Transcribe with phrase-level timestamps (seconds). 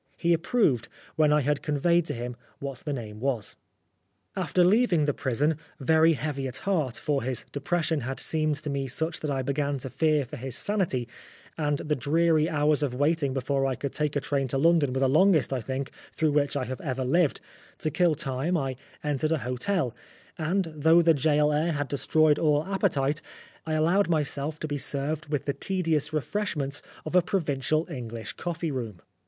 [0.17, 3.55] He approved, when I had conveyed to him what the name was.
[4.35, 8.19] After leaving the prison, very heavy at 214 Oscar Wilde heart, for his depression had
[8.19, 11.07] seemed to me such that I began to fear for his sanity,
[11.55, 15.01] and the dreary hours of waiting before I could take a train to London were
[15.01, 17.39] the longest, I think, through which I have ever lived,
[17.77, 19.93] to kill time I entered an hotel,
[20.35, 23.21] and though the gaol air had destroyed all appetite,
[23.67, 28.71] I allowed myself to be served with the tedious refreshments of a provincial English coffee
[28.71, 28.99] room.